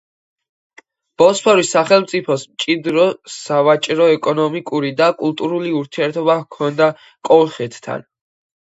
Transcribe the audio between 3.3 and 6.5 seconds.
სავაჭრო-ეკონომიკური და კულტურული ურთიერთობა